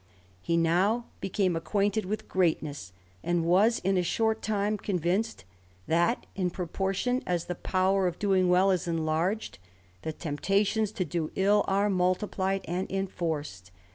He 0.41 0.57
now 0.57 1.05
became 1.19 1.55
acquainted 1.55 2.05
with 2.05 2.27
greatness, 2.27 2.91
and 3.23 3.45
was 3.45 3.77
in 3.77 3.99
a 3.99 4.01
short 4.01 4.41
time 4.41 4.79
convinced, 4.79 5.45
that 5.85 6.25
in 6.35 6.49
proportion 6.49 7.21
as 7.27 7.45
the 7.45 7.53
power 7.53 8.07
of 8.07 8.17
doing 8.17 8.49
well 8.49 8.71
is 8.71 8.87
enlarged, 8.87 9.59
the 10.01 10.11
temptations 10.11 10.91
to 10.93 11.05
do 11.05 11.31
ill 11.35 11.63
are 11.67 11.87
multi 11.87 12.25
plied 12.25 12.65
and 12.67 12.91
enforced. 12.91 13.69